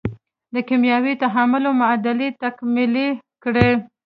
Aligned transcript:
د 0.53 0.55
کیمیاوي 0.67 1.13
تعاملونو 1.23 1.77
معادلې 1.81 2.27
تکمیلې 2.41 3.07
کړئ. 3.43 3.71